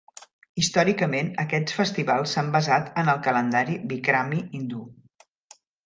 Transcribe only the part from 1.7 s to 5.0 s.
festivals s'han basat en el calendari Bikrami hindú.